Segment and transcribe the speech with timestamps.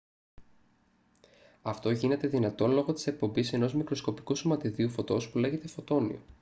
[1.61, 6.21] αυτό γίνεται δυνατό λόγω της εκπομής ενός μικροσκοπικού σωματιδίου φωτός που λέγεται «φωτόνιο»